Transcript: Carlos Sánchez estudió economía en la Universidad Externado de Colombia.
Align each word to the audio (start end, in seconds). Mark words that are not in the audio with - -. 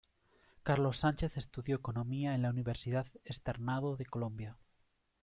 Carlos 0.63 0.97
Sánchez 0.97 1.37
estudió 1.37 1.75
economía 1.75 2.33
en 2.33 2.41
la 2.41 2.49
Universidad 2.49 3.05
Externado 3.23 3.97
de 3.97 4.07
Colombia. 4.07 4.57